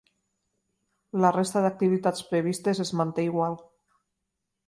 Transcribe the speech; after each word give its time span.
La 1.25 1.29
resta 1.35 1.61
d’activitats 1.65 2.25
previstes 2.31 2.83
es 2.87 2.93
manté 3.01 3.27
igual. 3.31 3.59